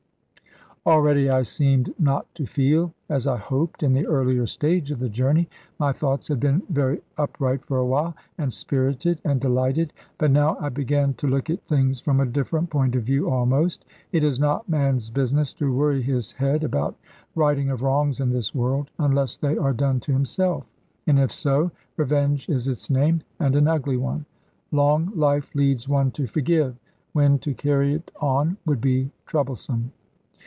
Already 0.83 1.29
I 1.29 1.43
seemed 1.43 1.93
not 1.99 2.25
to 2.33 2.47
feel 2.47 2.91
as 3.07 3.27
I 3.27 3.37
hoped, 3.37 3.83
in 3.83 3.93
the 3.93 4.07
earlier 4.07 4.47
stage 4.47 4.89
of 4.89 4.97
the 4.97 5.09
journey. 5.09 5.47
My 5.77 5.91
thoughts 5.93 6.27
had 6.27 6.39
been 6.39 6.63
very 6.71 7.03
upright 7.19 7.63
for 7.63 7.77
a 7.77 7.85
while, 7.85 8.15
and 8.39 8.51
spirited, 8.51 9.21
and 9.23 9.39
delighted; 9.39 9.93
but 10.17 10.31
now 10.31 10.57
I 10.59 10.69
began 10.69 11.13
to 11.19 11.27
look 11.27 11.51
at 11.51 11.63
things 11.67 11.99
from 11.99 12.19
a 12.19 12.25
different 12.25 12.71
point 12.71 12.95
of 12.95 13.03
view 13.03 13.29
almost. 13.29 13.85
It 14.11 14.23
is 14.23 14.39
not 14.39 14.67
man's 14.67 15.11
business 15.11 15.53
to 15.61 15.71
worry 15.71 16.01
his 16.01 16.31
head 16.31 16.63
about 16.63 16.95
righting 17.35 17.69
of 17.69 17.83
wrongs 17.83 18.19
in 18.19 18.31
this 18.31 18.55
world, 18.55 18.89
unless 18.97 19.37
they 19.37 19.55
are 19.59 19.73
done 19.73 19.99
to 19.99 20.13
himself; 20.13 20.63
and 21.05 21.19
if 21.19 21.31
so, 21.31 21.69
revenge 21.95 22.49
is 22.49 22.67
its 22.67 22.89
name, 22.89 23.21
and 23.39 23.55
an 23.55 23.67
ugly 23.67 23.97
one. 23.97 24.25
Long 24.71 25.11
life 25.15 25.53
leads 25.53 25.87
one 25.87 26.09
to 26.13 26.25
forgive, 26.25 26.75
when 27.13 27.37
to 27.37 27.53
carry 27.53 27.93
it 27.93 28.09
on 28.19 28.57
would 28.65 28.81
be 28.81 29.11
troublesome. 29.27 29.91